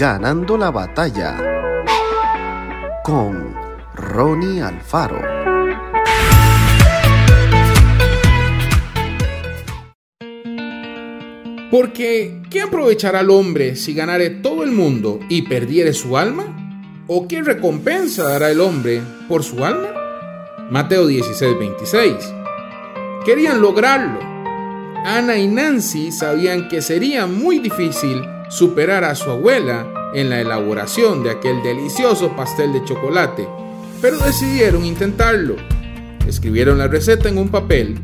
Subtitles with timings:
[0.00, 1.36] Ganando la batalla
[3.04, 3.54] con
[3.94, 5.20] Ronnie Alfaro.
[11.70, 17.04] Porque, ¿qué aprovechará el hombre si ganare todo el mundo y perdiere su alma?
[17.06, 19.88] ¿O qué recompensa dará el hombre por su alma?
[20.70, 22.14] Mateo 16, 26.
[23.26, 24.18] Querían lograrlo.
[25.04, 31.22] Ana y Nancy sabían que sería muy difícil superar a su abuela en la elaboración
[31.22, 33.48] de aquel delicioso pastel de chocolate,
[34.02, 35.54] pero decidieron intentarlo.
[36.26, 37.98] Escribieron la receta en un papel,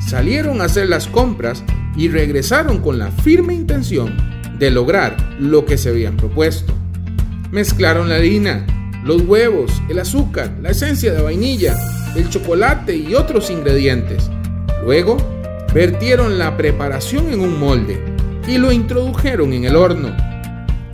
[0.00, 1.64] salieron a hacer las compras
[1.96, 4.16] y regresaron con la firme intención
[4.58, 6.72] de lograr lo que se habían propuesto.
[7.50, 8.64] Mezclaron la harina,
[9.04, 11.76] los huevos, el azúcar, la esencia de vainilla,
[12.14, 14.30] el chocolate y otros ingredientes.
[14.84, 15.16] Luego,
[15.74, 18.17] vertieron la preparación en un molde
[18.48, 20.16] y lo introdujeron en el horno.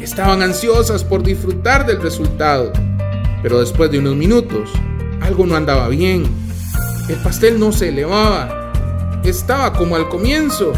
[0.00, 2.72] Estaban ansiosas por disfrutar del resultado,
[3.42, 4.70] pero después de unos minutos,
[5.20, 6.24] algo no andaba bien.
[7.08, 8.72] El pastel no se elevaba.
[9.22, 10.72] Estaba como al comienzo.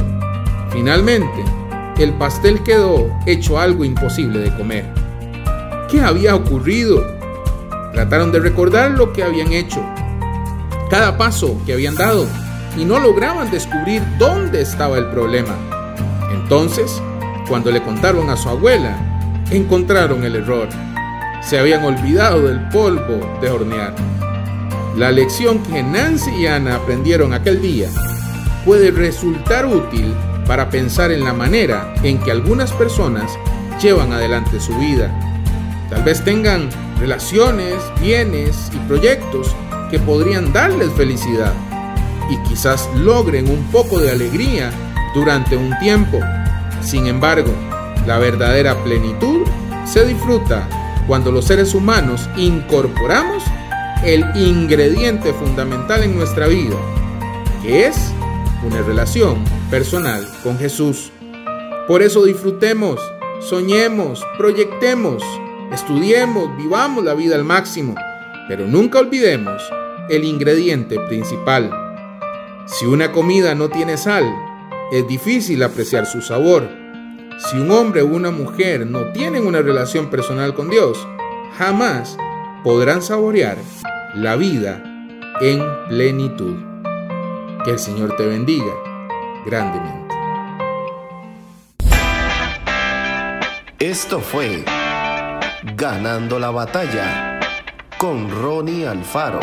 [0.70, 1.44] Finalmente,
[1.98, 4.84] el pastel quedó hecho algo imposible de comer.
[5.90, 7.02] ¿Qué había ocurrido?
[7.94, 9.82] Trataron de recordar lo que habían hecho,
[10.90, 12.26] cada paso que habían dado,
[12.76, 15.75] y no lograban descubrir dónde estaba el problema.
[16.32, 17.02] Entonces,
[17.48, 18.96] cuando le contaron a su abuela,
[19.50, 20.68] encontraron el error.
[21.42, 23.94] Se habían olvidado del polvo de hornear.
[24.96, 27.88] La lección que Nancy y Ana aprendieron aquel día
[28.64, 30.14] puede resultar útil
[30.46, 33.30] para pensar en la manera en que algunas personas
[33.80, 35.12] llevan adelante su vida.
[35.90, 39.54] Tal vez tengan relaciones, bienes y proyectos
[39.90, 41.52] que podrían darles felicidad
[42.30, 44.72] y quizás logren un poco de alegría
[45.16, 46.20] durante un tiempo.
[46.82, 47.50] Sin embargo,
[48.06, 49.46] la verdadera plenitud
[49.86, 50.68] se disfruta
[51.08, 53.42] cuando los seres humanos incorporamos
[54.04, 56.76] el ingrediente fundamental en nuestra vida,
[57.62, 58.12] que es
[58.62, 61.10] una relación personal con Jesús.
[61.88, 63.00] Por eso disfrutemos,
[63.40, 65.22] soñemos, proyectemos,
[65.72, 67.94] estudiemos, vivamos la vida al máximo,
[68.48, 69.62] pero nunca olvidemos
[70.10, 71.70] el ingrediente principal.
[72.66, 74.26] Si una comida no tiene sal,
[74.92, 76.68] es difícil apreciar su sabor.
[77.38, 81.06] Si un hombre o una mujer no tienen una relación personal con Dios,
[81.58, 82.16] jamás
[82.62, 83.58] podrán saborear
[84.14, 84.82] la vida
[85.40, 86.56] en plenitud.
[87.64, 88.72] Que el Señor te bendiga
[89.44, 90.14] grandemente.
[93.78, 94.64] Esto fue
[95.74, 97.40] Ganando la batalla
[97.98, 99.40] con Ronnie Alfaro.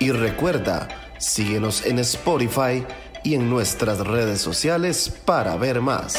[0.00, 2.84] Y recuerda, síguenos en Spotify
[3.24, 6.14] y en nuestras redes sociales para ver más.